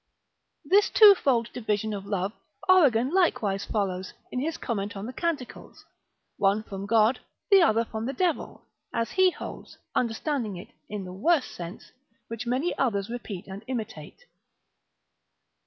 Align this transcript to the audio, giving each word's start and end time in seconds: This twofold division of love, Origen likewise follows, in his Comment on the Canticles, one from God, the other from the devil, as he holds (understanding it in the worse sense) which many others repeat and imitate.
This 0.65 0.89
twofold 0.89 1.53
division 1.53 1.93
of 1.93 2.07
love, 2.07 2.33
Origen 2.67 3.11
likewise 3.11 3.65
follows, 3.65 4.15
in 4.31 4.39
his 4.39 4.57
Comment 4.57 4.97
on 4.97 5.05
the 5.05 5.13
Canticles, 5.13 5.85
one 6.37 6.63
from 6.63 6.87
God, 6.87 7.19
the 7.51 7.61
other 7.61 7.85
from 7.85 8.07
the 8.07 8.11
devil, 8.13 8.65
as 8.91 9.11
he 9.11 9.29
holds 9.29 9.77
(understanding 9.93 10.57
it 10.57 10.69
in 10.89 11.03
the 11.05 11.13
worse 11.13 11.45
sense) 11.45 11.91
which 12.29 12.47
many 12.47 12.75
others 12.79 13.11
repeat 13.11 13.45
and 13.45 13.63
imitate. 13.67 14.23